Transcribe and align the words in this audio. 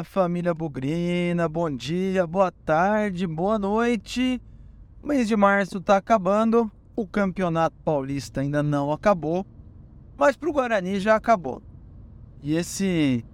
Fala 0.00 0.04
família 0.04 0.54
Bugrina, 0.54 1.48
bom 1.48 1.70
dia, 1.70 2.26
boa 2.26 2.50
tarde, 2.50 3.26
boa 3.26 3.58
noite. 3.58 4.40
O 5.02 5.06
mês 5.06 5.26
de 5.28 5.36
março 5.36 5.78
está 5.78 5.96
acabando, 5.96 6.70
o 6.96 7.06
Campeonato 7.06 7.76
Paulista 7.84 8.40
ainda 8.40 8.62
não 8.62 8.92
acabou, 8.92 9.44
mas 10.16 10.36
para 10.36 10.48
o 10.48 10.52
Guarani 10.52 11.00
já 11.00 11.16
acabou. 11.16 11.62
E 12.42 12.54
esse 12.54 13.24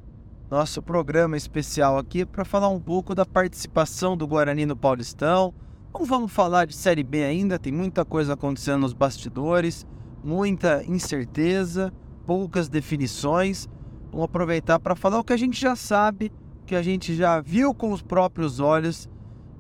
nosso 0.50 0.82
programa 0.82 1.36
especial 1.36 1.98
aqui 1.98 2.22
é 2.22 2.24
para 2.24 2.44
falar 2.44 2.68
um 2.68 2.80
pouco 2.80 3.14
da 3.14 3.26
participação 3.26 4.16
do 4.16 4.26
Guarani 4.26 4.66
no 4.66 4.76
Paulistão. 4.76 5.54
Não 5.92 6.04
vamos 6.04 6.32
falar 6.32 6.66
de 6.66 6.74
Série 6.74 7.04
B 7.04 7.22
ainda, 7.22 7.58
tem 7.58 7.72
muita 7.72 8.04
coisa 8.04 8.34
acontecendo 8.34 8.80
nos 8.80 8.92
bastidores, 8.92 9.86
muita 10.24 10.82
incerteza, 10.84 11.92
poucas 12.26 12.68
definições. 12.68 13.68
Vamos 14.10 14.24
aproveitar 14.24 14.80
para 14.80 14.96
falar 14.96 15.18
o 15.18 15.24
que 15.24 15.32
a 15.32 15.36
gente 15.36 15.60
já 15.60 15.76
sabe, 15.76 16.32
que 16.66 16.74
a 16.74 16.82
gente 16.82 17.14
já 17.14 17.40
viu 17.40 17.72
com 17.72 17.92
os 17.92 18.02
próprios 18.02 18.58
olhos 18.60 19.08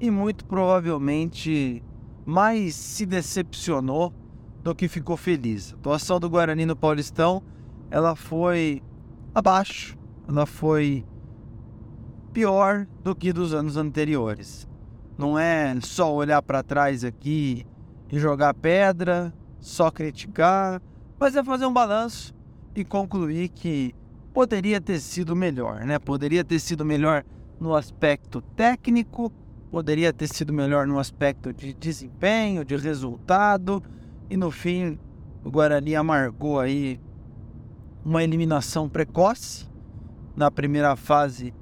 e 0.00 0.10
muito 0.10 0.44
provavelmente 0.44 1.82
mais 2.26 2.74
se 2.74 3.06
decepcionou 3.06 4.12
do 4.62 4.74
que 4.74 4.88
ficou 4.88 5.16
feliz. 5.16 5.72
A 5.72 5.76
atuação 5.76 6.18
do 6.18 6.28
Guarani 6.28 6.66
no 6.66 6.74
Paulistão, 6.74 7.42
ela 7.88 8.16
foi 8.16 8.82
abaixo, 9.32 9.96
ela 10.28 10.44
foi 10.44 11.06
pior 12.32 12.86
do 13.02 13.14
que 13.14 13.32
dos 13.32 13.54
anos 13.54 13.76
anteriores. 13.76 14.68
Não 15.16 15.38
é 15.38 15.74
só 15.80 16.12
olhar 16.12 16.42
para 16.42 16.62
trás 16.62 17.04
aqui 17.04 17.64
e 18.10 18.18
jogar 18.18 18.52
pedra, 18.52 19.32
só 19.60 19.90
criticar, 19.90 20.82
mas 21.18 21.36
é 21.36 21.42
fazer 21.42 21.64
um 21.64 21.72
balanço 21.72 22.34
e 22.74 22.84
concluir 22.84 23.48
que 23.48 23.94
poderia 24.36 24.82
ter 24.82 25.00
sido 25.00 25.34
melhor, 25.34 25.86
né? 25.86 25.98
Poderia 25.98 26.44
ter 26.44 26.58
sido 26.58 26.84
melhor 26.84 27.24
no 27.58 27.74
aspecto 27.74 28.42
técnico, 28.54 29.32
poderia 29.70 30.12
ter 30.12 30.28
sido 30.28 30.52
melhor 30.52 30.86
no 30.86 30.98
aspecto 30.98 31.54
de 31.54 31.72
desempenho, 31.72 32.62
de 32.62 32.76
resultado, 32.76 33.82
e 34.28 34.36
no 34.36 34.50
fim 34.50 34.98
o 35.42 35.50
Guarani 35.50 35.96
amargou 35.96 36.60
aí 36.60 37.00
uma 38.04 38.22
eliminação 38.22 38.90
precoce 38.90 39.70
na 40.36 40.50
primeira 40.50 40.94
fase 40.96 41.54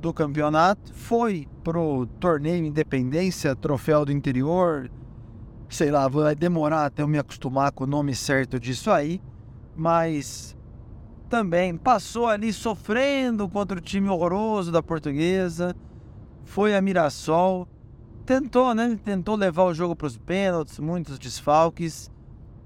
do 0.00 0.10
campeonato, 0.10 0.90
foi 0.94 1.46
pro 1.62 2.06
torneio 2.18 2.64
Independência, 2.64 3.54
troféu 3.54 4.06
do 4.06 4.10
interior, 4.10 4.90
sei 5.68 5.90
lá, 5.90 6.08
vai 6.08 6.34
demorar 6.34 6.86
até 6.86 7.02
eu 7.02 7.08
me 7.08 7.18
acostumar 7.18 7.72
com 7.72 7.84
o 7.84 7.86
nome 7.86 8.14
certo 8.14 8.58
disso 8.58 8.90
aí, 8.90 9.20
mas 9.76 10.56
também 11.32 11.78
passou 11.78 12.26
ali 12.26 12.52
sofrendo 12.52 13.48
contra 13.48 13.78
o 13.78 13.80
time 13.80 14.06
horroroso 14.06 14.70
da 14.70 14.82
Portuguesa, 14.82 15.74
foi 16.44 16.76
a 16.76 16.82
Mirassol, 16.82 17.66
tentou, 18.26 18.74
né? 18.74 19.00
Tentou 19.02 19.34
levar 19.34 19.62
o 19.62 19.72
jogo 19.72 19.96
para 19.96 20.08
os 20.08 20.18
pênaltis, 20.18 20.78
muitos 20.78 21.18
desfalques, 21.18 22.10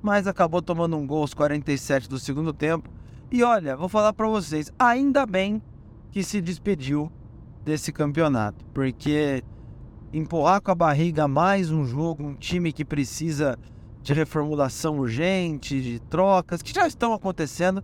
mas 0.02 0.26
acabou 0.26 0.60
tomando 0.60 0.96
um 0.96 1.06
gol 1.06 1.20
aos 1.20 1.32
47 1.32 2.08
do 2.08 2.18
segundo 2.18 2.52
tempo. 2.52 2.90
E 3.30 3.44
olha, 3.44 3.76
vou 3.76 3.88
falar 3.88 4.12
para 4.12 4.26
vocês, 4.26 4.72
ainda 4.76 5.24
bem 5.24 5.62
que 6.10 6.24
se 6.24 6.40
despediu 6.40 7.08
desse 7.64 7.92
campeonato, 7.92 8.64
porque 8.74 9.44
empurrar 10.12 10.60
com 10.60 10.72
a 10.72 10.74
barriga 10.74 11.28
mais 11.28 11.70
um 11.70 11.84
jogo, 11.84 12.24
um 12.24 12.34
time 12.34 12.72
que 12.72 12.84
precisa 12.84 13.56
de 14.02 14.12
reformulação 14.12 14.98
urgente, 14.98 15.80
de 15.80 16.00
trocas, 16.00 16.62
que 16.62 16.74
já 16.74 16.84
estão 16.88 17.12
acontecendo, 17.12 17.80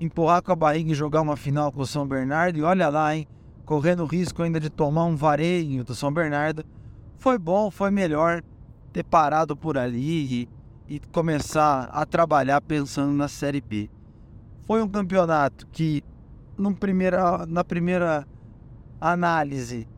empurrar 0.00 0.42
com 0.42 0.52
a 0.52 0.56
barriga 0.56 0.92
e 0.92 0.94
jogar 0.94 1.20
uma 1.20 1.36
final 1.36 1.70
com 1.72 1.82
o 1.82 1.86
São 1.86 2.06
Bernardo, 2.06 2.58
e 2.58 2.62
olha 2.62 2.88
lá, 2.88 3.14
hein, 3.14 3.26
correndo 3.64 4.04
risco 4.04 4.42
ainda 4.42 4.58
de 4.58 4.68
tomar 4.68 5.04
um 5.04 5.16
vareio 5.16 5.84
do 5.84 5.94
São 5.94 6.12
Bernardo, 6.12 6.64
foi 7.16 7.38
bom, 7.38 7.70
foi 7.70 7.90
melhor 7.90 8.42
ter 8.92 9.04
parado 9.04 9.56
por 9.56 9.78
ali 9.78 10.48
e, 10.88 10.96
e 10.96 11.00
começar 11.12 11.84
a 11.92 12.04
trabalhar 12.04 12.60
pensando 12.60 13.12
na 13.12 13.28
Série 13.28 13.60
B. 13.60 13.88
Foi 14.66 14.82
um 14.82 14.88
campeonato 14.88 15.66
que, 15.68 16.02
primeira, 16.78 17.46
na 17.46 17.64
primeira 17.64 18.26
análise, 19.00 19.88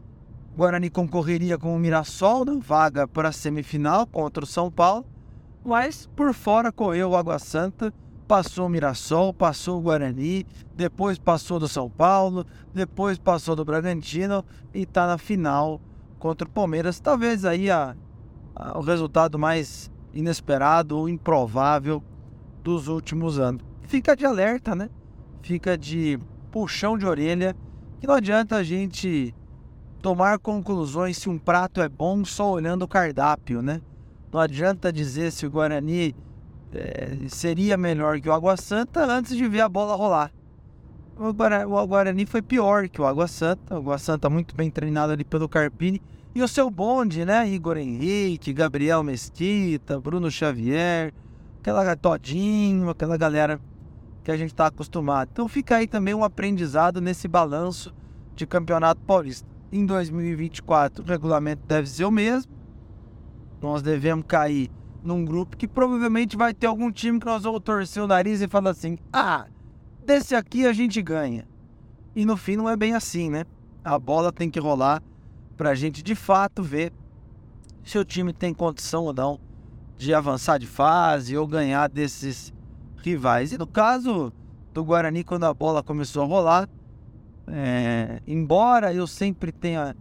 Guarani 0.57 0.89
concorreria 0.89 1.59
com 1.59 1.75
o 1.75 1.79
Mirassol 1.79 2.45
na 2.45 2.55
vaga 2.61 3.09
para 3.09 3.31
a 3.31 3.33
semifinal 3.33 4.07
contra 4.07 4.45
o 4.45 4.47
São 4.47 4.71
Paulo, 4.71 5.05
mas 5.65 6.07
por 6.15 6.33
fora 6.33 6.71
correu 6.71 7.11
o 7.11 7.17
Água 7.17 7.39
Santa, 7.39 7.93
passou 8.27 8.67
o 8.67 8.69
Mirassol, 8.69 9.33
passou 9.33 9.79
o 9.79 9.83
Guarani, 9.83 10.47
depois 10.75 11.19
passou 11.19 11.59
do 11.59 11.69
São 11.69 11.89
Paulo, 11.89 12.47
depois 12.73 13.19
passou 13.19 13.55
do 13.55 13.65
Bragantino 13.65 14.45
e 14.73 14.83
está 14.83 15.07
na 15.07 15.19
final 15.19 15.81
contra 16.19 16.49
o 16.49 16.51
Palmeiras. 16.51 16.99
Talvez 17.01 17.45
aí 17.45 17.71
a, 17.71 17.95
a, 18.55 18.79
o 18.79 18.83
resultado 18.83 19.39
mais 19.39 19.91
inesperado 20.13 20.99
ou 20.99 21.09
improvável 21.09 22.03
dos 22.63 22.89
últimos 22.89 23.39
anos. 23.39 23.63
Fica 23.83 24.17
de 24.17 24.25
alerta, 24.25 24.75
né? 24.75 24.89
Fica 25.43 25.77
de 25.77 26.19
puxão 26.51 26.97
de 26.97 27.07
orelha, 27.07 27.55
que 28.01 28.07
não 28.07 28.15
adianta 28.15 28.57
a 28.57 28.63
gente 28.63 29.35
tomar 30.01 30.39
conclusões 30.39 31.19
se 31.19 31.29
um 31.29 31.39
prato 31.39 31.81
é 31.81 31.89
bom 31.89 32.25
só 32.25 32.51
olhando 32.51 32.83
o 32.83 32.89
cardápio, 32.89 33.61
né? 33.61 33.83
Não 34.33 34.41
adianta 34.41 34.93
dizer 34.93 35.31
se 35.31 35.47
o 35.47 35.51
Guarani 35.51 36.15
é, 36.75 37.17
seria 37.29 37.77
melhor 37.77 38.21
que 38.21 38.29
o 38.29 38.33
Água 38.33 38.57
Santa 38.57 39.05
antes 39.05 39.37
de 39.37 39.49
ver 39.49 39.61
a 39.61 39.69
bola 39.69 39.95
rolar. 39.95 40.33
O 41.17 41.33
Guarani, 41.87 42.27
foi 42.27 42.43
pior 42.43 42.89
que 42.89 43.01
o 43.01 43.07
Água 43.07 43.29
Santa. 43.29 43.75
O 43.75 43.79
Água 43.79 43.99
Santa 43.99 44.29
muito 44.29 44.55
bem 44.55 44.71
treinado 44.71 45.13
ali 45.13 45.25
pelo 45.25 45.49
Carpini. 45.49 46.03
E 46.35 46.43
o 46.43 46.49
seu 46.49 46.69
bonde, 46.69 47.25
né? 47.25 47.49
Igor 47.49 47.77
Henrique, 47.77 48.53
Gabriel 48.53 49.03
Mesquita, 49.05 50.01
Bruno 50.01 50.29
Xavier, 50.31 51.15
aquela 51.61 51.95
Todinho, 51.95 52.91
aquela 52.91 53.17
galera 53.17 53.61
que 54.25 54.33
a 54.33 54.37
gente 54.37 54.51
está 54.51 54.67
acostumado. 54.67 55.29
Então 55.33 55.47
fica 55.49 55.77
aí 55.77 55.87
também 55.87 56.15
um 56.15 56.25
aprendizado 56.25 57.01
nesse 57.01 57.29
balanço 57.29 57.95
de 58.35 58.45
Campeonato 58.47 59.01
Paulista 59.03 59.55
em 59.75 59.85
2024 59.85 61.03
o 61.03 61.07
regulamento 61.07 61.63
deve 61.67 61.89
ser 61.89 62.05
o 62.05 62.11
mesmo. 62.11 62.53
Nós 63.61 63.83
devemos 63.83 64.25
cair 64.27 64.71
num 65.05 65.25
grupo 65.25 65.57
que 65.57 65.69
provavelmente 65.69 66.37
vai 66.37 66.55
ter 66.55 66.67
algum 66.67 66.91
time 66.91 67.21
que 67.21 67.27
nós 67.27 67.43
vamos 67.43 67.61
torcer 67.61 68.03
o 68.03 68.07
nariz 68.07 68.41
e 68.41 68.49
falar 68.49 68.71
assim: 68.71 68.99
ah, 69.13 69.47
desse 70.05 70.35
aqui 70.35 70.67
a 70.67 70.73
gente 70.73 71.01
ganha. 71.03 71.47
E 72.17 72.25
no 72.25 72.37
fim 72.37 72.57
não 72.57 72.69
é 72.69 72.77
bem 72.77 72.95
assim, 72.95 73.29
né? 73.29 73.45
A 73.85 73.99
bola 73.99 74.33
tem 74.33 74.51
que 74.51 74.59
rolar 74.59 75.03
para 75.57 75.71
a 75.71 75.75
gente 75.75 76.03
de 76.03 76.15
fato 76.15 76.63
ver 76.63 76.93
se 77.85 77.99
o 77.99 78.05
time 78.05 78.33
tem 78.33 78.55
condição 78.55 79.05
ou 79.05 79.13
não 79.13 79.39
de 79.97 80.15
avançar 80.15 80.59
de 80.59 80.67
fase 80.67 81.37
ou 81.37 81.47
ganhar 81.47 81.89
desses 81.89 82.53
rivais. 82.97 83.53
E 83.53 83.59
no 83.59 83.67
caso 83.67 84.33
do 84.73 84.85
Guarani, 84.85 85.23
quando 85.23 85.45
a 85.45 85.55
bola 85.55 85.83
começou 85.83 86.23
a 86.23 86.27
rolar, 86.27 86.69
é, 87.47 88.21
embora 88.27 88.93
eu 88.93 89.07
sempre 89.07 89.53
tenha 89.53 89.95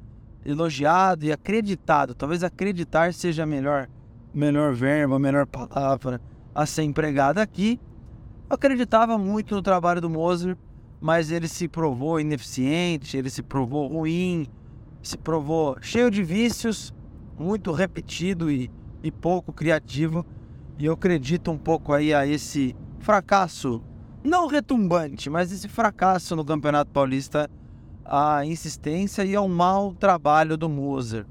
elogiado 0.45 1.25
e 1.25 1.31
acreditado, 1.31 2.15
talvez 2.15 2.43
acreditar 2.43 3.13
seja 3.13 3.43
a 3.43 3.45
melhor, 3.45 3.87
melhor 4.33 4.73
verbo, 4.73 5.15
a 5.15 5.19
melhor 5.19 5.45
palavra 5.45 6.19
a 6.53 6.65
ser 6.65 6.83
empregada 6.83 7.41
aqui. 7.41 7.79
Eu 8.49 8.55
acreditava 8.55 9.17
muito 9.17 9.55
no 9.55 9.61
trabalho 9.61 10.01
do 10.01 10.09
Moser, 10.09 10.57
mas 11.01 11.31
ele 11.31 11.47
se 11.47 11.67
provou 11.67 12.19
ineficiente, 12.19 13.17
ele 13.17 13.29
se 13.29 13.41
provou 13.41 13.87
ruim, 13.87 14.47
se 15.01 15.17
provou 15.17 15.77
cheio 15.81 16.09
de 16.09 16.23
vícios, 16.23 16.93
muito 17.37 17.71
repetido 17.71 18.51
e, 18.51 18.71
e 19.01 19.11
pouco 19.11 19.51
criativo. 19.51 20.25
E 20.77 20.85
eu 20.85 20.93
acredito 20.93 21.51
um 21.51 21.57
pouco 21.57 21.93
aí 21.93 22.13
a 22.13 22.25
esse 22.25 22.75
fracasso 22.99 23.83
não 24.23 24.47
retumbante, 24.47 25.29
mas 25.29 25.51
esse 25.51 25.67
fracasso 25.67 26.35
no 26.35 26.45
Campeonato 26.45 26.89
Paulista, 26.91 27.49
a 28.05 28.45
insistência 28.45 29.25
e 29.25 29.35
ao 29.35 29.49
mau 29.49 29.93
trabalho 29.93 30.55
do 30.55 30.69
Moser. 30.69 31.25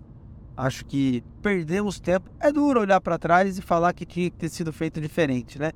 Acho 0.56 0.84
que 0.84 1.24
perdemos 1.40 1.98
tempo. 1.98 2.30
É 2.38 2.52
duro 2.52 2.80
olhar 2.80 3.00
para 3.00 3.18
trás 3.18 3.58
e 3.58 3.62
falar 3.62 3.92
que 3.92 4.04
tinha 4.04 4.30
que 4.30 4.36
ter 4.36 4.48
sido 4.48 4.72
feito 4.72 5.00
diferente, 5.00 5.58
né? 5.58 5.72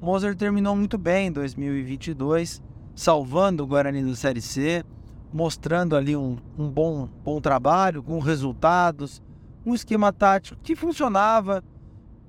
Moser 0.00 0.36
terminou 0.36 0.76
muito 0.76 0.98
bem 0.98 1.28
em 1.28 1.32
2022, 1.32 2.62
salvando 2.94 3.62
o 3.62 3.66
Guarani 3.66 4.02
do 4.02 4.16
Série 4.16 4.42
C, 4.42 4.84
mostrando 5.32 5.96
ali 5.96 6.16
um, 6.16 6.36
um 6.58 6.68
bom, 6.68 7.08
bom 7.24 7.40
trabalho, 7.40 8.02
com 8.02 8.18
resultados, 8.18 9.22
um 9.64 9.74
esquema 9.74 10.12
tático 10.12 10.58
que 10.62 10.76
funcionava, 10.76 11.62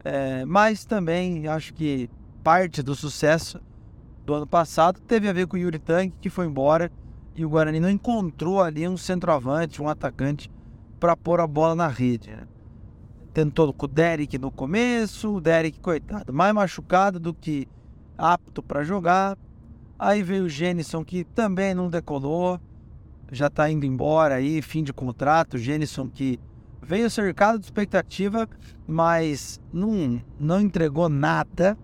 é, 0.04 0.46
mas 0.46 0.86
também 0.86 1.48
acho 1.48 1.74
que 1.74 2.10
parte 2.44 2.82
do 2.82 2.96
sucesso 2.96 3.60
do 4.26 4.34
ano 4.34 4.48
passado 4.48 5.00
teve 5.02 5.28
a 5.28 5.34
ver 5.34 5.48
com 5.48 5.58
o 5.58 5.60
Yuri 5.60 5.80
Tank, 5.80 6.14
que 6.22 6.30
foi 6.30 6.46
embora, 6.46 6.92
e 7.36 7.46
o 7.46 7.50
Guarani 7.50 7.80
não 7.80 7.90
encontrou 7.90 8.62
ali 8.62 8.88
um 8.88 8.98
centroavante, 8.98 9.82
um 9.82 9.90
atacante 9.90 10.50
para 11.00 11.16
pôr 11.16 11.40
a 11.40 11.48
bola 11.48 11.76
na 11.76 11.88
rede. 11.88 12.32
Né? 12.32 12.48
Tentou 13.34 13.72
com 13.74 13.86
o 13.86 13.90
Derek 13.90 14.38
no 14.38 14.52
começo, 14.52 15.36
o 15.36 15.42
Derek, 15.42 15.80
coitado, 15.80 16.34
mais 16.34 16.54
machucado 16.54 17.20
do 17.20 17.34
que 17.34 17.68
apto 18.18 18.64
para 18.64 18.84
jogar. 18.84 19.38
Aí 20.00 20.22
veio 20.24 20.46
o 20.46 20.50
Jenison, 20.50 21.04
que 21.04 21.24
também 21.24 21.74
não 21.74 21.90
decolou. 21.90 22.60
já 23.32 23.48
está 23.48 23.70
indo 23.70 23.86
embora 23.86 24.36
aí, 24.36 24.62
fim 24.62 24.84
de 24.84 24.94
contrato. 24.94 25.58
Genison 25.58 26.08
que 26.08 26.40
veio 26.82 27.10
cercado 27.10 27.60
de 27.60 27.66
expectativa, 27.66 28.48
mas 28.88 29.60
não, 29.74 30.22
não 30.40 30.62
entregou 30.62 31.10
nada. 31.10 31.78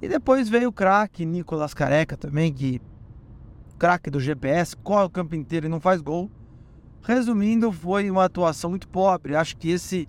E 0.00 0.08
depois 0.08 0.48
veio 0.48 0.70
o 0.70 0.72
craque 0.72 1.26
Nicolas 1.26 1.74
Careca 1.74 2.16
também, 2.16 2.52
que 2.52 2.80
craque 3.78 4.10
do 4.10 4.18
GPS, 4.18 4.76
corre 4.76 5.04
o 5.04 5.10
campo 5.10 5.34
inteiro 5.34 5.66
e 5.66 5.68
não 5.68 5.80
faz 5.80 6.00
gol. 6.00 6.30
Resumindo, 7.02 7.72
foi 7.72 8.10
uma 8.10 8.24
atuação 8.24 8.70
muito 8.70 8.88
pobre. 8.88 9.34
Acho 9.34 9.56
que 9.56 9.70
esse 9.70 10.08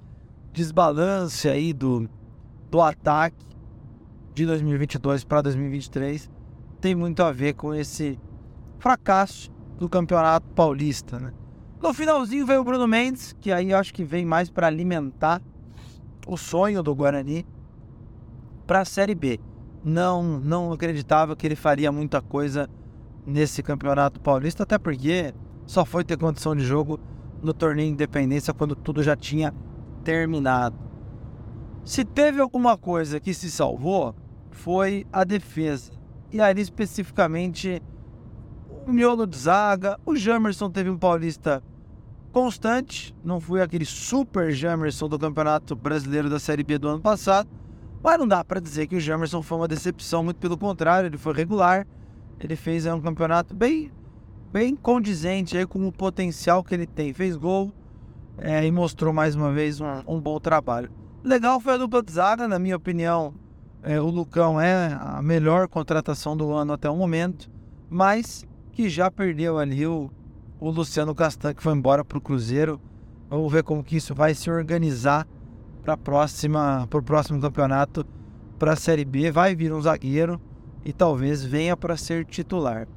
desbalance 0.51 1.47
aí 1.47 1.73
do, 1.73 2.09
do 2.69 2.81
ataque 2.81 3.45
de 4.33 4.45
2022 4.45 5.23
para 5.23 5.41
2023 5.41 6.29
tem 6.79 6.95
muito 6.95 7.23
a 7.23 7.31
ver 7.31 7.53
com 7.53 7.73
esse 7.73 8.19
fracasso 8.79 9.51
do 9.77 9.87
Campeonato 9.87 10.47
Paulista, 10.49 11.19
né? 11.19 11.31
No 11.81 11.93
finalzinho 11.93 12.45
veio 12.45 12.61
o 12.61 12.63
Bruno 12.63 12.87
Mendes, 12.87 13.35
que 13.39 13.51
aí 13.51 13.73
acho 13.73 13.93
que 13.93 14.03
vem 14.03 14.25
mais 14.25 14.49
para 14.49 14.67
alimentar 14.67 15.41
o 16.27 16.37
sonho 16.37 16.83
do 16.83 16.93
Guarani 16.93 17.45
para 18.67 18.81
a 18.81 18.85
Série 18.85 19.15
B. 19.15 19.39
Não, 19.83 20.39
não 20.39 20.71
acreditava 20.71 21.35
que 21.35 21.47
ele 21.47 21.55
faria 21.55 21.91
muita 21.91 22.21
coisa 22.21 22.69
nesse 23.25 23.63
Campeonato 23.63 24.19
Paulista, 24.21 24.63
até 24.63 24.77
porque 24.77 25.33
só 25.65 25.85
foi 25.85 26.03
ter 26.03 26.17
condição 26.17 26.55
de 26.55 26.63
jogo 26.63 26.99
no 27.41 27.53
torneio 27.53 27.89
Independência 27.89 28.53
quando 28.53 28.75
tudo 28.75 29.01
já 29.01 29.15
tinha 29.15 29.53
terminado. 30.03 30.77
Se 31.83 32.05
teve 32.05 32.41
alguma 32.41 32.77
coisa 32.77 33.19
que 33.19 33.33
se 33.33 33.49
salvou, 33.49 34.15
foi 34.51 35.05
a 35.11 35.23
defesa. 35.23 35.91
E 36.31 36.39
ali 36.39 36.61
especificamente 36.61 37.81
o 38.85 38.91
miolo 38.91 39.25
de 39.25 39.37
zaga. 39.37 39.99
O 40.05 40.15
Jamerson 40.15 40.69
teve 40.69 40.89
um 40.89 40.97
paulista 40.97 41.63
constante, 42.31 43.15
não 43.23 43.41
foi 43.41 43.61
aquele 43.61 43.85
super 43.85 44.51
Jamerson 44.51 45.09
do 45.09 45.19
Campeonato 45.19 45.75
Brasileiro 45.75 46.29
da 46.29 46.39
Série 46.39 46.63
B 46.63 46.77
do 46.77 46.87
ano 46.87 47.01
passado, 47.01 47.49
mas 48.01 48.17
não 48.17 48.27
dá 48.27 48.43
para 48.43 48.61
dizer 48.61 48.87
que 48.87 48.95
o 48.95 48.99
Jamerson 49.01 49.41
foi 49.41 49.57
uma 49.57 49.67
decepção, 49.67 50.23
muito 50.23 50.37
pelo 50.37 50.57
contrário, 50.57 51.07
ele 51.07 51.17
foi 51.17 51.33
regular. 51.33 51.85
Ele 52.39 52.55
fez 52.55 52.85
é, 52.85 52.93
um 52.93 53.01
campeonato 53.01 53.53
bem 53.53 53.91
bem 54.51 54.75
condizente 54.75 55.57
aí 55.57 55.65
com 55.65 55.87
o 55.87 55.91
potencial 55.91 56.63
que 56.63 56.73
ele 56.73 56.85
tem. 56.85 57.13
Fez 57.13 57.35
gol 57.37 57.71
é, 58.37 58.65
e 58.65 58.71
mostrou 58.71 59.13
mais 59.13 59.35
uma 59.35 59.51
vez 59.51 59.79
um, 59.79 59.85
um, 60.07 60.19
bom 60.19 60.39
trabalho. 60.39 60.91
Legal 61.23 61.59
foi 61.59 61.73
a 61.73 61.77
dupla 61.77 62.03
de 62.03 62.11
zaga, 62.11 62.47
na 62.47 62.59
minha 62.59 62.75
opinião. 62.75 63.33
É, 63.83 63.99
o 63.99 64.07
Lucão 64.07 64.59
é 64.59 64.97
a 64.99 65.21
melhor 65.21 65.67
contratação 65.67 66.35
do 66.35 66.51
ano 66.51 66.73
até 66.73 66.89
o 66.89 66.95
momento, 66.95 67.49
mas 67.89 68.45
que 68.71 68.89
já 68.89 69.09
perdeu 69.09 69.57
ali 69.57 69.85
o, 69.87 70.09
o 70.59 70.69
Luciano 70.69 71.15
Castan, 71.15 71.53
que 71.53 71.63
foi 71.63 71.73
embora 71.73 72.03
para 72.03 72.17
o 72.17 72.21
Cruzeiro. 72.21 72.79
Vamos 73.29 73.51
ver 73.51 73.63
como 73.63 73.83
que 73.83 73.95
isso 73.95 74.13
vai 74.13 74.35
se 74.35 74.51
organizar 74.51 75.25
para 75.83 75.95
próxima, 75.95 76.85
para 76.89 76.99
o 76.99 77.03
próximo 77.03 77.39
campeonato, 77.39 78.05
para 78.59 78.73
a 78.73 78.75
Série 78.75 79.05
B. 79.05 79.31
Vai 79.31 79.55
vir 79.55 79.73
um 79.73 79.81
zagueiro 79.81 80.39
e 80.83 80.91
talvez 80.91 81.43
venha 81.43 81.77
para 81.77 81.95
ser 81.95 82.25
titular 82.25 82.87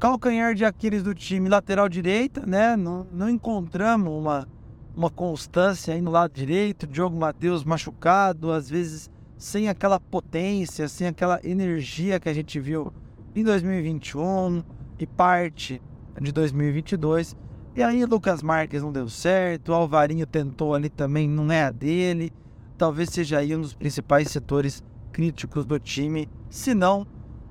calcanhar 0.00 0.54
de 0.54 0.64
Aquiles 0.64 1.02
do 1.02 1.14
time 1.14 1.46
lateral 1.46 1.86
direita, 1.86 2.46
né? 2.46 2.74
Não, 2.74 3.06
não 3.12 3.28
encontramos 3.28 4.10
uma, 4.10 4.48
uma 4.96 5.10
constância 5.10 5.92
aí 5.92 6.00
no 6.00 6.10
lado 6.10 6.32
direito. 6.32 6.86
Diogo 6.86 7.16
Matheus 7.16 7.62
machucado, 7.62 8.50
às 8.50 8.68
vezes 8.68 9.10
sem 9.36 9.68
aquela 9.68 10.00
potência, 10.00 10.88
sem 10.88 11.06
aquela 11.06 11.38
energia 11.44 12.18
que 12.18 12.30
a 12.30 12.32
gente 12.32 12.58
viu 12.58 12.90
em 13.36 13.44
2021 13.44 14.64
e 14.98 15.06
parte 15.06 15.82
de 16.18 16.32
2022. 16.32 17.36
E 17.76 17.82
aí 17.82 18.04
Lucas 18.06 18.42
Marques 18.42 18.82
não 18.82 18.90
deu 18.90 19.08
certo, 19.08 19.68
o 19.68 19.74
Alvarinho 19.74 20.26
tentou 20.26 20.74
ali 20.74 20.88
também, 20.88 21.28
não 21.28 21.52
é 21.52 21.64
a 21.64 21.70
dele. 21.70 22.32
Talvez 22.78 23.10
seja 23.10 23.38
aí 23.38 23.54
um 23.54 23.60
dos 23.60 23.74
principais 23.74 24.28
setores 24.28 24.82
críticos 25.12 25.66
do 25.66 25.78
time, 25.78 26.26
se 26.48 26.74
não 26.74 27.06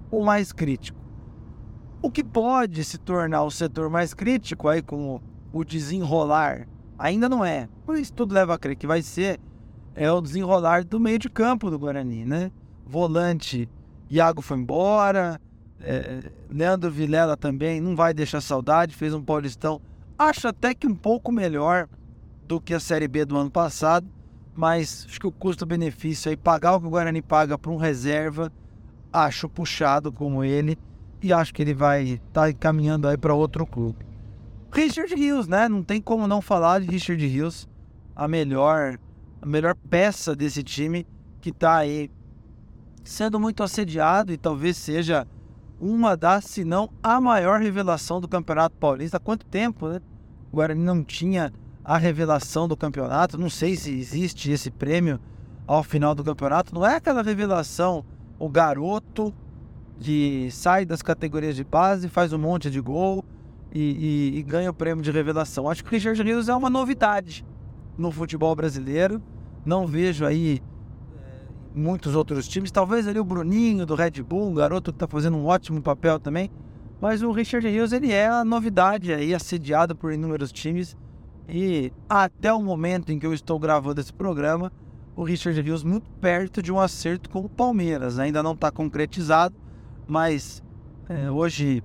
o 0.10 0.25
mais 0.25 0.52
crítico. 0.52 0.99
O 2.01 2.10
que 2.10 2.24
pode 2.24 2.84
se 2.86 2.98
tornar 2.98 3.44
o 3.44 3.51
setor 3.51 3.90
mais 3.90 4.13
crítico 4.13 4.69
aí 4.69 4.81
com 4.81 5.19
o 5.51 5.66
desenrolar, 5.66 6.66
ainda 6.98 7.28
não 7.28 7.44
é. 7.44 7.68
Mas 7.86 8.10
tudo 8.10 8.34
leva 8.34 8.54
a 8.54 8.57
crer 8.57 8.78
que 8.78 8.88
vai 8.88 9.01
ser 9.01 9.38
é 9.94 10.10
o 10.10 10.22
desenrolar 10.22 10.86
do 10.86 10.98
meio 10.98 11.19
de 11.19 11.30
campo 11.30 11.69
do 11.69 11.78
Guarani, 11.78 12.24
né? 12.24 12.51
Volante, 12.86 13.68
Iago 14.10 14.42
foi 14.42 14.57
embora, 14.57 15.42
é, 15.81 16.31
Leandro 16.50 16.90
Vilela 16.90 17.36
também 17.36 17.81
não 17.81 17.98
vai 17.98 18.13
deixar 18.13 18.40
saudade, 18.40 18.95
fez 18.95 19.13
um 19.13 19.22
Paulistão, 19.22 19.81
acho 20.18 20.48
até 20.48 20.74
que 20.74 20.88
um 20.88 20.95
pouco 20.95 21.34
melhor 21.34 21.90
do 22.48 22.62
que 22.62 22.74
a 22.74 22.80
Série 22.80 23.10
B 23.10 23.25
do 23.25 23.36
ano 23.36 23.52
passado, 23.52 24.07
mas 24.56 25.06
acho 25.10 25.19
que 25.19 25.28
o 25.28 25.31
custo-benefício 25.34 26.30
aí, 26.30 26.38
pagar 26.38 26.75
o 26.75 26.80
que 26.80 26.88
o 26.88 26.90
Guarani 26.90 27.22
paga 27.22 27.57
para 27.57 27.72
um 27.72 27.78
reserva, 27.78 28.50
acho 29.12 29.50
puxado 29.50 30.13
como 30.13 30.45
ele 30.45 30.78
e 31.21 31.33
acho 31.33 31.54
que 31.54 31.62
ele 31.62 31.74
vai 31.74 32.04
estar 32.04 32.48
tá 32.48 32.54
caminhando 32.54 33.07
aí 33.07 33.18
para 33.18 33.33
outro 33.33 33.66
clube. 33.66 34.06
Richard 34.71 35.13
Rios, 35.13 35.48
né? 35.48 35.68
Não 35.68 35.83
tem 35.83 36.01
como 36.01 36.27
não 36.27 36.42
falar 36.42 36.81
de 36.81 36.88
Richard 36.88 37.25
Rios, 37.25 37.68
a 38.16 38.27
melhor, 38.27 39.00
a 39.42 39.45
melhor 39.45 39.75
peça 39.75 40.36
desse 40.36 40.63
time 40.63 41.07
que 41.42 41.50
está 41.50 41.77
aí 41.77 42.12
sendo 43.04 43.39
muito 43.39 43.63
assediado 43.63 44.31
e 44.31 44.38
talvez 44.38 44.77
seja 44.77 45.27
uma 45.80 46.16
das, 46.16 46.45
se 46.45 46.63
não 46.63 46.89
a 47.01 47.19
maior 47.19 47.60
revelação 47.60 48.19
do 48.21 48.27
Campeonato 48.27 48.75
Paulista. 48.75 49.18
Há 49.18 49.19
quanto 49.19 49.45
tempo, 49.45 49.88
né? 49.88 50.01
O 50.51 50.57
Guarani 50.57 50.83
não 50.83 51.04
tinha 51.04 51.51
a 51.83 51.98
revelação 51.98 52.68
do 52.68 52.77
campeonato. 52.77 53.38
Não 53.38 53.50
sei 53.50 53.75
se 53.75 53.92
existe 53.92 54.51
esse 54.51 54.69
prêmio 54.69 55.19
ao 55.66 55.83
final 55.83 56.13
do 56.13 56.24
campeonato. 56.24 56.74
Não 56.74 56.86
é 56.86 56.95
aquela 56.95 57.24
revelação, 57.24 58.06
o 58.38 58.50
garoto 58.50 59.33
que 60.00 60.50
sai 60.51 60.86
das 60.86 61.01
categorias 61.01 61.56
de 61.56 61.63
base, 61.63 62.07
faz 62.07 62.31
um 62.31 62.38
monte 62.38 62.69
de 62.69 62.80
gol 62.80 63.24
e, 63.74 64.31
e, 64.34 64.40
e 64.40 64.44
ganha 64.44 64.69
o 64.69 64.74
prêmio 64.74 65.04
de 65.04 65.12
revelação. 65.12 65.69
Acho 65.69 65.84
que 65.84 65.90
o 65.90 65.92
Richard 65.92 66.22
Rios 66.22 66.50
é 66.50 66.56
uma 66.56 66.69
novidade 66.69 67.46
no 67.98 68.12
futebol 68.12 68.56
brasileiro. 68.56 69.22
Não 69.66 69.85
vejo 69.85 70.26
aí 70.26 70.62
é, 71.18 71.47
muitos 71.76 72.16
outros 72.16 72.47
times. 72.47 72.71
Talvez 72.71 73.07
ali 73.07 73.19
o 73.19 73.24
Bruninho 73.24 73.85
do 73.85 73.94
Red 73.94 74.24
Bull, 74.24 74.50
um 74.50 74.54
garoto 74.54 74.92
que 74.92 74.95
está 74.95 75.07
fazendo 75.07 75.38
um 75.38 75.45
ótimo 75.45 75.81
papel 75.81 76.19
também. 76.19 76.50
Mas 77.02 77.21
o 77.21 77.31
Richard 77.31 77.68
Rios 77.68 77.94
ele 77.94 78.12
é 78.12 78.28
a 78.28 78.44
novidade 78.44 79.14
aí, 79.14 79.33
assediado 79.33 79.95
por 79.95 80.12
inúmeros 80.14 80.52
times. 80.52 80.97
E 81.47 81.92
até 82.07 82.54
o 82.54 82.62
momento 82.62 83.12
em 83.12 83.19
que 83.19 83.26
eu 83.26 83.33
estou 83.33 83.57
gravando 83.57 84.00
esse 84.00 84.14
programa, 84.14 84.71
o 85.16 85.24
Richard 85.24 85.59
Rios 85.62 85.83
muito 85.83 86.09
perto 86.21 86.62
de 86.62 86.71
um 86.71 86.80
acerto 86.80 87.30
com 87.30 87.40
o 87.40 87.50
Palmeiras. 87.50 88.19
Ainda 88.19 88.44
não 88.44 88.54
está 88.54 88.71
concretizado, 88.71 89.56
mas 90.09 90.63
é, 91.07 91.30
hoje 91.30 91.83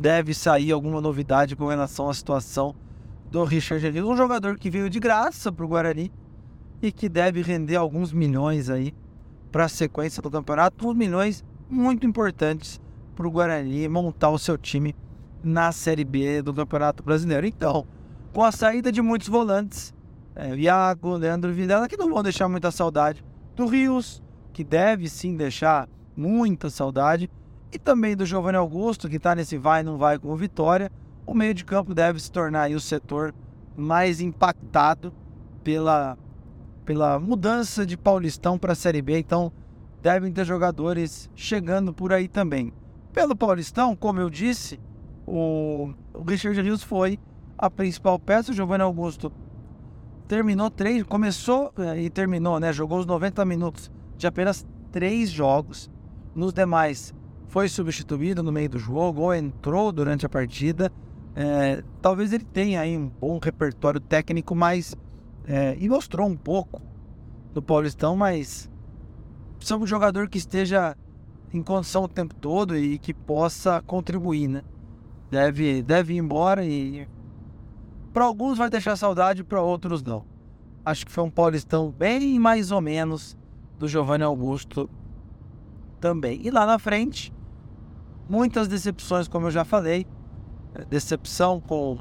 deve 0.00 0.32
sair 0.32 0.72
alguma 0.72 0.98
novidade 0.98 1.54
com 1.54 1.66
relação 1.66 2.08
à 2.08 2.14
situação 2.14 2.74
do 3.30 3.44
Richard 3.44 3.84
Elias, 3.84 4.06
um 4.06 4.16
jogador 4.16 4.58
que 4.58 4.70
veio 4.70 4.88
de 4.88 4.98
graça 4.98 5.52
para 5.52 5.64
o 5.64 5.68
Guarani 5.68 6.10
e 6.80 6.90
que 6.90 7.06
deve 7.06 7.42
render 7.42 7.76
alguns 7.76 8.14
milhões 8.14 8.70
aí 8.70 8.94
para 9.52 9.66
a 9.66 9.68
sequência 9.68 10.22
do 10.22 10.30
campeonato, 10.30 10.88
uns 10.88 10.94
milhões 10.94 11.44
muito 11.68 12.06
importantes 12.06 12.80
para 13.14 13.26
o 13.26 13.30
Guarani 13.30 13.86
montar 13.88 14.30
o 14.30 14.38
seu 14.38 14.56
time 14.56 14.96
na 15.44 15.70
Série 15.70 16.04
B 16.04 16.40
do 16.40 16.54
Campeonato 16.54 17.02
Brasileiro. 17.02 17.46
Então, 17.46 17.86
com 18.32 18.42
a 18.42 18.52
saída 18.52 18.90
de 18.90 19.02
muitos 19.02 19.28
volantes, 19.28 19.94
é, 20.34 20.54
Iago, 20.54 21.16
Leandro 21.16 21.52
Vilela, 21.52 21.88
que 21.88 21.96
não 21.96 22.08
vão 22.08 22.22
deixar 22.22 22.48
muita 22.48 22.70
saudade, 22.70 23.22
do 23.54 23.66
Rios, 23.66 24.22
que 24.52 24.64
deve 24.64 25.08
sim 25.08 25.36
deixar 25.36 25.88
muita 26.16 26.70
saudade, 26.70 27.30
e 27.72 27.78
também 27.78 28.16
do 28.16 28.24
Giovanni 28.24 28.56
Augusto, 28.56 29.08
que 29.08 29.16
está 29.16 29.34
nesse 29.34 29.58
vai 29.58 29.82
não 29.82 29.98
vai 29.98 30.18
com 30.18 30.28
o 30.28 30.36
Vitória, 30.36 30.90
o 31.26 31.34
meio 31.34 31.52
de 31.52 31.64
campo 31.64 31.94
deve 31.94 32.20
se 32.20 32.30
tornar 32.30 32.70
o 32.70 32.80
setor 32.80 33.34
mais 33.76 34.20
impactado 34.20 35.12
pela, 35.62 36.16
pela 36.84 37.18
mudança 37.18 37.84
de 37.84 37.96
Paulistão 37.96 38.58
para 38.58 38.72
a 38.72 38.76
Série 38.76 39.02
B. 39.02 39.18
Então, 39.18 39.52
devem 40.00 40.32
ter 40.32 40.44
jogadores 40.44 41.28
chegando 41.34 41.92
por 41.92 42.12
aí 42.12 42.28
também. 42.28 42.72
Pelo 43.12 43.34
Paulistão, 43.34 43.96
como 43.96 44.20
eu 44.20 44.30
disse, 44.30 44.78
o, 45.26 45.92
o 46.14 46.22
Richard 46.22 46.60
Rios 46.60 46.82
foi 46.82 47.18
a 47.58 47.68
principal 47.68 48.18
peça. 48.18 48.52
O 48.52 48.54
Giovanni 48.54 48.84
Augusto 48.84 49.32
terminou 50.28 50.70
três, 50.70 51.02
começou 51.02 51.72
eh, 51.78 52.02
e 52.02 52.10
terminou, 52.10 52.60
né? 52.60 52.72
Jogou 52.72 52.98
os 52.98 53.06
90 53.06 53.44
minutos 53.44 53.90
de 54.16 54.26
apenas 54.26 54.64
três 54.92 55.30
jogos. 55.30 55.90
Nos 56.34 56.52
demais, 56.52 57.14
foi 57.48 57.68
substituído 57.68 58.42
no 58.42 58.52
meio 58.52 58.68
do 58.68 58.78
jogo 58.78 59.22
ou 59.22 59.34
entrou 59.34 59.92
durante 59.92 60.26
a 60.26 60.28
partida. 60.28 60.92
É, 61.34 61.82
talvez 62.00 62.32
ele 62.32 62.44
tenha 62.44 62.80
aí 62.80 62.96
um 62.96 63.08
bom 63.08 63.38
repertório 63.38 64.00
técnico, 64.00 64.54
mas 64.54 64.94
é, 65.46 65.76
e 65.78 65.88
mostrou 65.88 66.26
um 66.26 66.36
pouco 66.36 66.80
do 67.52 67.62
Paulistão, 67.62 68.16
mas 68.16 68.70
precisa 69.56 69.78
um 69.78 69.86
jogador 69.86 70.28
que 70.28 70.38
esteja 70.38 70.96
em 71.52 71.62
condição 71.62 72.04
o 72.04 72.08
tempo 72.08 72.34
todo 72.34 72.76
e 72.76 72.98
que 72.98 73.14
possa 73.14 73.80
contribuir, 73.82 74.48
né? 74.48 74.62
Deve, 75.30 75.82
deve 75.82 76.14
ir 76.14 76.18
embora 76.18 76.64
e 76.64 77.08
para 78.12 78.24
alguns 78.24 78.58
vai 78.58 78.70
deixar 78.70 78.96
saudade, 78.96 79.44
para 79.44 79.60
outros 79.60 80.02
não. 80.02 80.24
Acho 80.84 81.04
que 81.04 81.12
foi 81.12 81.24
um 81.24 81.30
Paulistão 81.30 81.90
bem 81.90 82.38
mais 82.38 82.70
ou 82.70 82.80
menos 82.80 83.36
do 83.78 83.86
Giovanni 83.86 84.24
Augusto 84.24 84.88
também. 86.00 86.40
E 86.42 86.50
lá 86.50 86.66
na 86.66 86.78
frente, 86.78 87.32
muitas 88.28 88.68
decepções, 88.68 89.28
como 89.28 89.46
eu 89.46 89.50
já 89.50 89.64
falei. 89.64 90.06
Decepção 90.88 91.60
com 91.60 91.98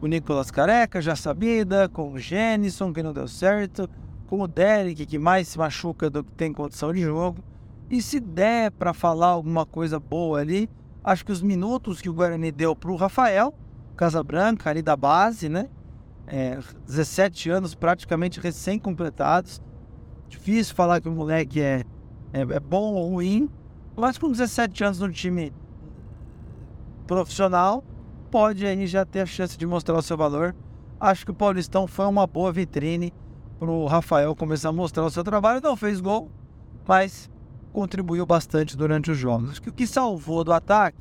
o 0.00 0.06
Nicolas 0.06 0.50
Careca, 0.50 1.00
já 1.00 1.16
sabida, 1.16 1.88
com 1.88 2.12
o 2.12 2.18
Jenison, 2.18 2.92
que 2.92 3.02
não 3.02 3.12
deu 3.12 3.26
certo, 3.26 3.88
com 4.26 4.40
o 4.40 4.46
Derek, 4.46 5.06
que 5.06 5.18
mais 5.18 5.48
se 5.48 5.58
machuca 5.58 6.10
do 6.10 6.22
que 6.22 6.32
tem 6.32 6.52
condição 6.52 6.92
de 6.92 7.00
jogo. 7.00 7.42
E 7.90 8.02
se 8.02 8.20
der 8.20 8.70
para 8.70 8.92
falar 8.92 9.28
alguma 9.28 9.64
coisa 9.64 9.98
boa 9.98 10.40
ali, 10.40 10.68
acho 11.02 11.24
que 11.24 11.32
os 11.32 11.40
minutos 11.40 12.00
que 12.00 12.08
o 12.08 12.12
Guarani 12.12 12.52
deu 12.52 12.76
para 12.76 12.90
o 12.90 12.96
Rafael, 12.96 13.54
Casabranca, 13.96 14.68
ali 14.68 14.82
da 14.82 14.94
base, 14.94 15.48
né? 15.48 15.68
É, 16.26 16.58
17 16.86 17.48
anos 17.48 17.74
praticamente 17.74 18.38
recém-completados. 18.38 19.62
Difícil 20.28 20.74
falar 20.74 21.00
que 21.00 21.08
o 21.08 21.12
moleque 21.12 21.60
é, 21.60 21.82
é, 22.32 22.40
é 22.40 22.60
bom 22.60 22.94
ou 22.94 23.10
ruim, 23.10 23.48
mas 23.96 24.18
com 24.18 24.30
17 24.30 24.84
anos 24.84 25.00
no 25.00 25.10
time 25.10 25.52
profissional, 27.06 27.82
pode 28.30 28.66
aí 28.66 28.86
já 28.86 29.04
ter 29.04 29.20
a 29.20 29.26
chance 29.26 29.56
de 29.56 29.66
mostrar 29.66 29.96
o 29.96 30.02
seu 30.02 30.16
valor. 30.16 30.54
Acho 31.00 31.24
que 31.24 31.30
o 31.30 31.34
Paulistão 31.34 31.86
foi 31.86 32.06
uma 32.06 32.26
boa 32.26 32.52
vitrine 32.52 33.12
para 33.58 33.70
o 33.70 33.86
Rafael 33.86 34.34
começar 34.36 34.68
a 34.68 34.72
mostrar 34.72 35.04
o 35.04 35.10
seu 35.10 35.24
trabalho. 35.24 35.60
Não 35.62 35.76
fez 35.76 36.00
gol, 36.00 36.30
mas 36.86 37.30
contribuiu 37.72 38.26
bastante 38.26 38.76
durante 38.76 39.10
os 39.10 39.16
jogos. 39.16 39.58
Que 39.58 39.68
o 39.68 39.72
que 39.72 39.86
salvou 39.86 40.44
do 40.44 40.52
ataque 40.52 40.98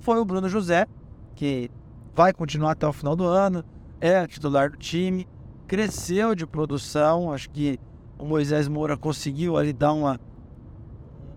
foi 0.00 0.18
o 0.18 0.24
Bruno 0.24 0.48
José, 0.48 0.86
que 1.34 1.70
vai 2.14 2.32
continuar 2.32 2.72
até 2.72 2.86
o 2.86 2.92
final 2.92 3.14
do 3.14 3.24
ano, 3.24 3.64
é 4.00 4.26
titular 4.26 4.70
do 4.70 4.76
time, 4.76 5.28
cresceu 5.66 6.34
de 6.34 6.46
produção. 6.46 7.32
Acho 7.32 7.50
que 7.50 7.78
o 8.18 8.24
Moisés 8.24 8.68
Moura 8.68 8.96
conseguiu 8.96 9.56
ali 9.56 9.72
dar 9.72 9.92
uma, 9.92 10.20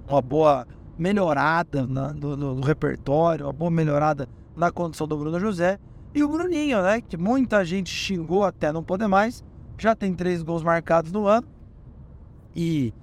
uma 0.08 0.22
boa 0.22 0.68
melhorada 0.98 1.86
no, 1.86 2.62
repertório, 2.62 3.46
uma 3.46 3.54
boa 3.54 3.72
melhorada 3.72 4.28
na 4.56 4.72
condição 4.72 5.08
do 5.08 5.18
Bruno 5.18 5.40
José. 5.40 5.80
E 6.14 6.24
o 6.24 6.30
Bruninho, 6.30 6.82
né? 6.82 7.02
Que 7.02 7.18
muita 7.18 7.66
gente 7.66 7.90
xingou 7.90 8.44
até 8.44 8.72
não 8.72 8.84
poder 8.84 9.08
mais. 9.08 9.44
Já 9.78 9.94
tem 9.94 10.14
três 10.14 10.42
gols 10.42 10.64
marcados 10.64 11.12
no 11.12 11.28
ano. 11.28 11.48
E 12.56 12.94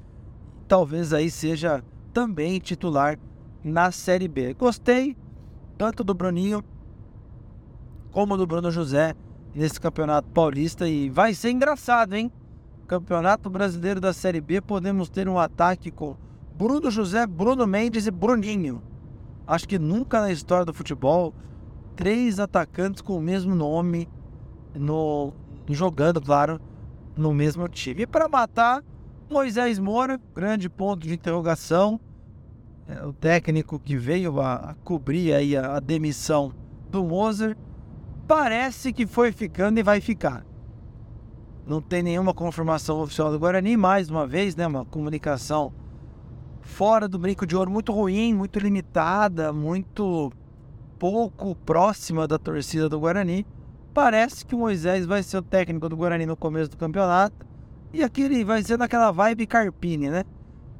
talvez 0.67 1.13
aí 1.13 1.31
seja 1.31 1.85
também 2.13 2.59
titular 2.59 3.19
na 3.63 3.91
Série 3.91 4.29
B. 4.29 4.55
Gostei 4.55 5.17
tanto 5.77 6.03
do 6.03 6.15
Bruninho 6.15 6.65
como 8.11 8.37
do 8.37 8.47
Bruno 8.47 8.71
José 8.71 9.15
nesse 9.55 9.79
campeonato 9.79 10.29
paulista. 10.31 10.89
E 10.89 11.11
vai 11.11 11.35
ser 11.35 11.51
engraçado, 11.51 12.15
hein? 12.15 12.33
Campeonato 12.87 13.51
Brasileiro 13.51 14.01
da 14.01 14.13
Série 14.13 14.41
B, 14.41 14.61
podemos 14.61 15.09
ter 15.09 15.29
um 15.29 15.39
ataque 15.39 15.91
com 15.91 16.17
Bruno 16.57 16.91
José, 16.91 17.27
Bruno 17.27 17.67
Mendes 17.67 18.07
e 18.07 18.11
Bruninho. 18.11 18.83
Acho 19.47 19.69
que 19.69 19.79
nunca 19.79 20.21
na 20.21 20.31
história 20.31 20.65
do 20.65 20.73
futebol 20.73 21.35
três 21.97 22.39
atacantes 22.39 23.03
com 23.03 23.17
o 23.17 23.21
mesmo 23.21 23.55
nome 23.55 24.09
no 24.75 25.33
jogando, 25.69 26.21
claro, 26.21 26.61
no 27.17 27.33
mesmo 27.33 27.69
time. 27.69 28.03
E 28.03 28.07
para 28.07 28.29
matar, 28.29 28.83
Moisés 29.31 29.79
Moura, 29.79 30.21
grande 30.35 30.69
ponto 30.69 31.07
de 31.07 31.15
interrogação. 31.15 32.01
É, 32.87 33.05
o 33.05 33.13
técnico 33.13 33.79
que 33.79 33.97
veio 33.97 34.41
a, 34.41 34.55
a 34.55 34.75
cobrir 34.85 35.33
aí 35.33 35.57
a, 35.57 35.77
a 35.77 35.81
demissão 35.81 36.53
do 36.91 37.05
Moser. 37.05 37.57
Parece 38.27 38.93
que 38.93 39.07
foi 39.07 39.33
ficando 39.33 39.79
e 39.79 39.83
vai 39.83 40.01
ficar. 40.01 40.45
Não 41.67 41.81
tem 41.81 42.03
nenhuma 42.03 42.35
confirmação 42.35 43.01
oficial 43.01 43.31
do 43.31 43.39
Guarani, 43.39 43.77
mais 43.77 44.11
uma 44.11 44.27
vez, 44.27 44.57
né? 44.57 44.67
Uma 44.67 44.85
comunicação 44.85 45.73
fora 46.63 47.07
do 47.09 47.19
brinco 47.19 47.47
de 47.47 47.57
ouro 47.57 47.71
muito 47.71 47.93
ruim, 47.93 48.33
muito 48.33 48.59
limitada, 48.59 49.53
muito 49.53 50.33
pouco 50.99 51.55
próxima 51.57 52.27
da 52.27 52.39
torcida 52.39 52.89
do 52.89 52.99
Guarani. 52.99 53.47
Parece 53.93 54.47
que 54.47 54.55
o 54.55 54.59
Moisés 54.59 55.05
vai 55.05 55.23
ser 55.23 55.37
o 55.39 55.43
técnico 55.43 55.89
do 55.89 55.97
Guarani 55.97 56.25
no 56.25 56.37
começo 56.37 56.71
do 56.71 56.77
campeonato. 56.77 57.45
E 57.93 58.03
aquele 58.03 58.43
vai 58.43 58.63
ser 58.63 58.79
naquela 58.79 59.11
vibe 59.11 59.47
Carpini, 59.47 60.09
né? 60.09 60.25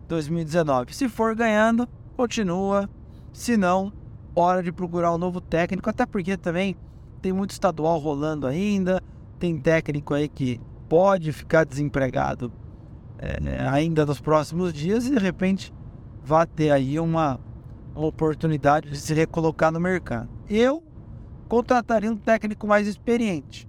2019. 0.09 0.95
Se 0.95 1.09
for 1.09 1.35
ganhando, 1.35 1.87
continua. 2.17 2.89
Se 3.33 3.57
não, 3.57 3.93
hora 4.35 4.63
de 4.63 4.73
procurar 4.73 5.13
um 5.13 5.19
novo 5.19 5.41
técnico. 5.41 5.91
Até 5.91 6.07
porque 6.07 6.37
também 6.37 6.77
tem 7.21 7.33
muito 7.33 7.51
estadual 7.51 7.99
rolando 7.99 8.47
ainda. 8.47 9.03
Tem 9.39 9.59
técnico 9.59 10.15
aí 10.15 10.29
que 10.29 10.59
pode 10.89 11.33
ficar 11.33 11.65
desempregado 11.65 12.51
é, 13.23 13.69
ainda 13.69 14.05
nos 14.05 14.21
próximos 14.21 14.73
dias 14.73 15.07
e 15.07 15.11
de 15.11 15.19
repente 15.19 15.73
vai 16.25 16.45
ter 16.45 16.71
aí 16.71 16.99
uma, 16.99 17.39
oportunidade 17.95 18.91
de 18.91 18.97
se 18.97 19.15
recolocar 19.15 19.71
no 19.71 19.81
mercado. 19.81 20.29
Eu 20.49 20.83
contrataria 21.49 22.11
um 22.11 22.17
técnico 22.17 22.67
mais 22.67 22.87
experiente. 22.87 23.69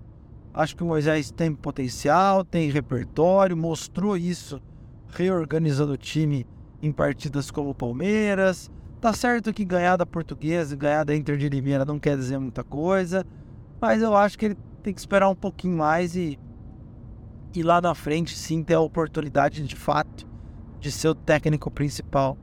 Acho 0.53 0.75
que 0.75 0.83
o 0.83 0.87
Moisés 0.87 1.31
tem 1.31 1.53
potencial, 1.53 2.45
tem 2.45 2.69
repertório, 2.69 3.57
mostrou 3.57 4.15
isso 4.15 4.61
reorganizando 5.09 5.93
o 5.93 5.97
time 5.97 6.45
em 6.81 6.91
partidas 6.91 7.51
como 7.51 7.71
o 7.71 7.75
Palmeiras. 7.75 8.71
Tá 9.01 9.13
certo 9.13 9.53
que 9.53 9.65
ganhar 9.65 9.97
da 9.97 10.05
Portuguesa 10.05 10.75
ganhar 10.75 11.03
da 11.03 11.15
Inter 11.15 11.37
de 11.37 11.49
Limeira 11.49 11.83
não 11.83 11.99
quer 11.99 12.15
dizer 12.15 12.37
muita 12.37 12.63
coisa, 12.63 13.25
mas 13.81 14.01
eu 14.01 14.15
acho 14.15 14.37
que 14.37 14.45
ele 14.45 14.57
tem 14.81 14.93
que 14.93 14.99
esperar 14.99 15.29
um 15.29 15.35
pouquinho 15.35 15.77
mais 15.77 16.15
e 16.15 16.39
e 17.53 17.61
lá 17.61 17.79
na 17.79 17.93
frente 17.93 18.35
sim 18.35 18.63
ter 18.63 18.73
a 18.73 18.79
oportunidade 18.79 19.63
de 19.63 19.75
fato 19.75 20.27
de 20.79 20.91
ser 20.91 21.09
o 21.09 21.15
técnico 21.15 21.69
principal 21.69 22.37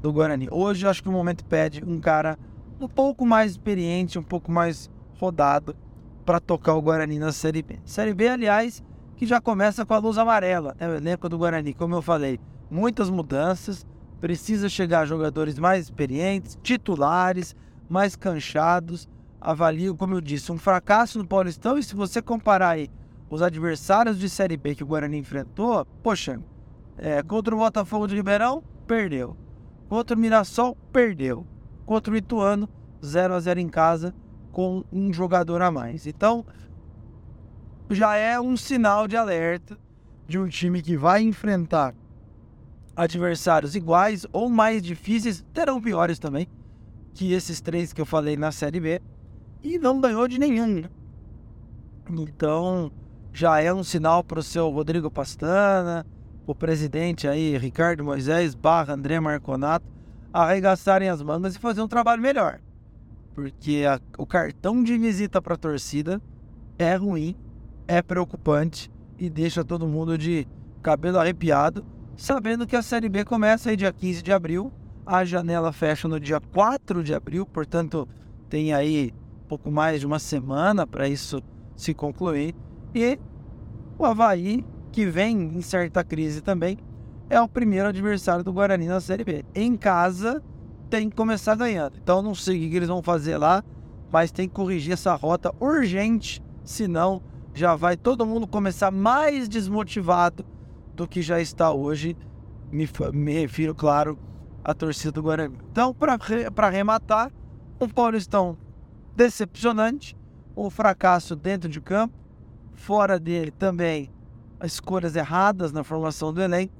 do 0.00 0.12
Guarani. 0.12 0.48
Hoje 0.50 0.86
eu 0.86 0.90
acho 0.90 1.02
que 1.02 1.08
o 1.08 1.12
momento 1.12 1.44
pede 1.44 1.84
um 1.84 2.00
cara 2.00 2.38
um 2.80 2.88
pouco 2.88 3.26
mais 3.26 3.52
experiente, 3.52 4.18
um 4.18 4.22
pouco 4.22 4.50
mais 4.50 4.90
rodado 5.18 5.76
para 6.24 6.40
tocar 6.40 6.74
o 6.74 6.82
Guarani 6.82 7.18
na 7.18 7.32
Série 7.32 7.62
B. 7.62 7.78
Série 7.84 8.14
B, 8.14 8.28
aliás, 8.28 8.82
que 9.16 9.26
já 9.26 9.40
começa 9.40 9.84
com 9.84 9.92
a 9.92 9.98
luz 9.98 10.16
amarela, 10.18 10.74
né? 10.78 10.88
o 10.88 10.94
elenco 10.94 11.28
do 11.28 11.36
Guarani, 11.36 11.74
como 11.74 11.94
eu 11.94 12.02
falei, 12.02 12.38
muitas 12.70 13.10
mudanças, 13.10 13.86
precisa 14.20 14.68
chegar 14.68 15.04
jogadores 15.04 15.58
mais 15.58 15.84
experientes, 15.84 16.58
titulares, 16.62 17.54
mais 17.88 18.16
canchados. 18.16 19.08
Avalio, 19.40 19.94
como 19.94 20.14
eu 20.14 20.20
disse, 20.20 20.50
um 20.50 20.56
fracasso 20.56 21.18
no 21.18 21.26
Paulistão 21.26 21.76
e 21.76 21.82
se 21.82 21.94
você 21.94 22.22
comparar 22.22 22.70
aí 22.70 22.88
os 23.30 23.42
adversários 23.42 24.18
de 24.18 24.28
Série 24.28 24.56
B 24.56 24.74
que 24.74 24.82
o 24.82 24.86
Guarani 24.86 25.18
enfrentou, 25.18 25.84
poxa, 26.02 26.40
é, 26.96 27.22
contra 27.22 27.54
o 27.54 27.58
Botafogo 27.58 28.06
de 28.06 28.14
Ribeirão, 28.14 28.62
perdeu. 28.86 29.36
Contra 29.88 30.16
o 30.16 30.18
Mirassol, 30.18 30.76
perdeu. 30.92 31.46
Contra 31.84 32.12
o 32.12 32.16
Ituano, 32.16 32.68
0 33.04 33.34
a 33.34 33.40
0 33.40 33.60
em 33.60 33.68
casa, 33.68 34.14
com 34.52 34.84
um 34.92 35.12
jogador 35.12 35.60
a 35.62 35.70
mais. 35.70 36.06
Então, 36.06 36.46
já 37.90 38.16
é 38.16 38.40
um 38.40 38.56
sinal 38.56 39.06
de 39.06 39.16
alerta 39.16 39.76
de 40.26 40.38
um 40.38 40.48
time 40.48 40.80
que 40.80 40.96
vai 40.96 41.22
enfrentar 41.22 41.94
adversários 42.96 43.74
iguais 43.74 44.24
ou 44.32 44.48
mais 44.48 44.82
difíceis, 44.82 45.44
terão 45.52 45.80
piores 45.80 46.18
também, 46.18 46.46
que 47.12 47.32
esses 47.32 47.60
três 47.60 47.92
que 47.92 48.00
eu 48.00 48.06
falei 48.06 48.36
na 48.36 48.52
Série 48.52 48.80
B, 48.80 49.02
e 49.62 49.78
não 49.78 50.00
ganhou 50.00 50.28
de 50.28 50.38
nenhum. 50.38 50.82
Né? 50.82 50.90
Então, 52.10 52.92
já 53.34 53.60
é 53.60 53.74
um 53.74 53.82
sinal 53.82 54.22
para 54.22 54.38
o 54.38 54.42
seu 54.44 54.70
Rodrigo 54.70 55.10
Pastana, 55.10 56.06
o 56.46 56.54
presidente 56.54 57.26
aí, 57.26 57.58
Ricardo 57.58 58.04
Moisés, 58.04 58.54
barra 58.54 58.94
André 58.94 59.18
Marconato, 59.18 59.84
arregaçarem 60.32 61.08
as 61.08 61.20
mangas 61.20 61.56
e 61.56 61.58
fazer 61.58 61.82
um 61.82 61.88
trabalho 61.88 62.22
melhor. 62.22 62.60
Porque 63.34 63.84
a, 63.88 64.00
o 64.16 64.24
cartão 64.24 64.84
de 64.84 64.96
visita 64.96 65.42
para 65.42 65.54
a 65.54 65.58
torcida 65.58 66.22
é 66.78 66.94
ruim, 66.94 67.34
é 67.88 68.00
preocupante 68.00 68.88
e 69.18 69.28
deixa 69.28 69.64
todo 69.64 69.88
mundo 69.88 70.16
de 70.16 70.46
cabelo 70.80 71.18
arrepiado, 71.18 71.84
sabendo 72.16 72.68
que 72.68 72.76
a 72.76 72.82
Série 72.82 73.08
B 73.08 73.24
começa 73.24 73.68
aí 73.68 73.76
dia 73.76 73.92
15 73.92 74.22
de 74.22 74.32
abril, 74.32 74.72
a 75.04 75.24
janela 75.24 75.72
fecha 75.72 76.06
no 76.06 76.20
dia 76.20 76.40
4 76.40 77.02
de 77.02 77.12
abril, 77.12 77.44
portanto 77.44 78.08
tem 78.48 78.72
aí 78.72 79.12
pouco 79.48 79.72
mais 79.72 79.98
de 79.98 80.06
uma 80.06 80.20
semana 80.20 80.86
para 80.86 81.08
isso 81.08 81.42
se 81.74 81.92
concluir. 81.92 82.54
E 82.94 83.18
o 83.98 84.04
Havaí, 84.04 84.64
que 84.92 85.06
vem 85.06 85.36
em 85.36 85.60
certa 85.62 86.04
crise 86.04 86.40
também, 86.40 86.78
é 87.28 87.40
o 87.40 87.48
primeiro 87.48 87.88
adversário 87.88 88.44
do 88.44 88.52
Guarani 88.52 88.86
na 88.86 89.00
Série 89.00 89.24
B. 89.24 89.44
Em 89.54 89.76
casa, 89.76 90.42
tem 90.88 91.10
que 91.10 91.16
começar 91.16 91.56
ganhando. 91.56 91.96
Então, 92.00 92.22
não 92.22 92.34
sei 92.34 92.56
o 92.56 92.70
que 92.70 92.76
eles 92.76 92.88
vão 92.88 93.02
fazer 93.02 93.36
lá, 93.36 93.64
mas 94.12 94.30
tem 94.30 94.48
que 94.48 94.54
corrigir 94.54 94.92
essa 94.92 95.14
rota 95.14 95.52
urgente, 95.58 96.40
senão 96.62 97.20
já 97.52 97.74
vai 97.74 97.96
todo 97.96 98.24
mundo 98.26 98.46
começar 98.46 98.90
mais 98.92 99.48
desmotivado 99.48 100.44
do 100.94 101.08
que 101.08 101.20
já 101.20 101.40
está 101.40 101.72
hoje. 101.72 102.16
Me, 102.70 102.88
me 103.12 103.32
refiro, 103.32 103.74
claro, 103.74 104.18
à 104.62 104.72
torcida 104.72 105.10
do 105.10 105.22
Guarani. 105.22 105.58
Então, 105.72 105.92
para 105.92 106.18
arrematar, 106.68 107.32
um 107.80 107.88
Paulistão 107.88 108.56
decepcionante, 109.16 110.16
o 110.54 110.70
fracasso 110.70 111.34
dentro 111.34 111.68
de 111.68 111.80
campo, 111.80 112.23
fora 112.74 113.18
dele 113.18 113.50
também 113.50 114.10
escolhas 114.62 115.16
erradas 115.16 115.72
na 115.72 115.84
formação 115.84 116.32
do 116.32 116.42
elenco. 116.42 116.72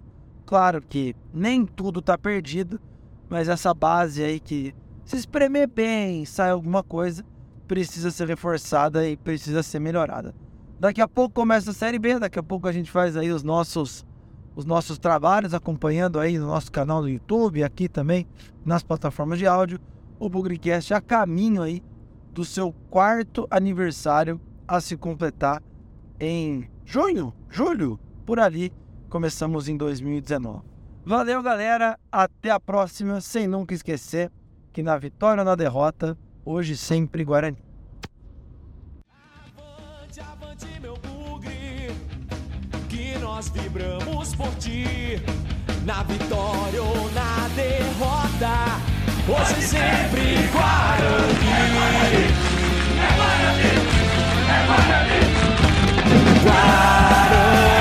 Claro 0.47 0.81
que 0.81 1.15
nem 1.33 1.65
tudo 1.65 2.01
está 2.01 2.19
perdido, 2.19 2.81
mas 3.29 3.49
essa 3.49 3.73
base 3.73 4.23
aí 4.23 4.39
que 4.39 4.75
se 5.05 5.17
espremer 5.17 5.69
bem, 5.69 6.25
sai 6.25 6.51
alguma 6.51 6.83
coisa, 6.83 7.25
precisa 7.67 8.11
ser 8.11 8.29
reforçada 8.29 9.09
e 9.09 9.17
precisa 9.17 9.63
ser 9.63 9.81
melhorada. 9.81 10.35
Daqui 10.79 11.01
a 11.01 11.09
pouco 11.09 11.35
começa 11.35 11.71
a 11.71 11.75
Série 11.75 11.99
B, 11.99 12.19
daqui 12.19 12.39
a 12.39 12.43
pouco 12.43 12.69
a 12.69 12.73
gente 12.73 12.91
faz 12.91 13.17
aí 13.17 13.31
os 13.31 13.43
nossos 13.43 14.05
os 14.57 14.65
nossos 14.65 14.99
trabalhos, 14.99 15.53
acompanhando 15.53 16.21
aí 16.21 16.39
no 16.39 16.47
nosso 16.47 16.71
canal 16.71 17.03
do 17.03 17.09
YouTube, 17.09 17.65
aqui 17.65 17.89
também 17.89 18.25
nas 18.65 18.85
plataformas 18.85 19.39
de 19.39 19.49
áudio, 19.49 19.81
o 20.17 20.29
Bugrecast 20.29 20.95
a 20.95 21.01
caminho 21.01 21.61
aí 21.61 21.83
do 22.33 22.45
seu 22.45 22.73
quarto 22.89 23.49
aniversário 23.51 24.41
a 24.67 24.81
se 24.81 24.97
completar 24.97 25.61
em 26.25 26.69
junho, 26.85 27.35
julho, 27.50 27.99
por 28.25 28.40
ali, 28.40 28.73
começamos 29.09 29.69
em 29.69 29.76
2019. 29.76 30.75
Valeu, 31.04 31.43
galera. 31.43 31.99
Até 32.11 32.50
a 32.50 32.59
próxima. 32.59 33.21
Sem 33.21 33.47
nunca 33.47 33.75
esquecer 33.75 34.31
que 34.73 34.83
na 34.83 34.97
vitória 34.97 35.43
ou 35.43 35.45
na 35.45 35.54
derrota, 35.54 36.16
hoje 36.45 36.76
sempre 36.76 37.25
Guarani. 37.25 37.59
Avante, 39.11 40.21
avante, 40.21 40.66
meu 40.81 40.95
bugre, 40.97 41.90
que 42.88 43.19
nós 43.19 43.49
vibramos 43.50 44.35
por 44.35 44.50
ti. 44.57 45.21
Na 45.85 46.02
vitória 46.02 46.83
ou 46.83 47.11
na 47.12 47.49
derrota, 47.54 48.81
hoje 49.28 49.62
sempre 49.62 50.49
Guarani. 50.50 51.45
É 51.47 51.75
Guarani, 51.75 52.25
é 52.99 53.16
Guarani, 53.16 53.69
é 54.49 54.66
Guarani. 54.66 55.34
Water. 56.14 57.74